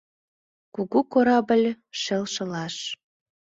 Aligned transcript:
Кугу 0.73 0.99
корабль 1.11 1.67
шелшылаш. 2.01 2.75